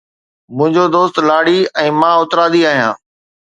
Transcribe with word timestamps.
منھنجو 0.55 0.85
دوست 0.95 1.15
لاڙي 1.29 1.55
۽ 1.85 1.87
مان 1.99 2.13
اترادي 2.25 2.61
آھيان. 2.73 2.93